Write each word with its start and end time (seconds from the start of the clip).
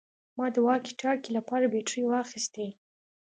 ما 0.37 0.45
د 0.55 0.57
واکي 0.65 0.93
ټاکي 1.01 1.29
لپاره 1.37 1.69
بیټرۍ 1.73 2.03
واخیستې 2.05 2.67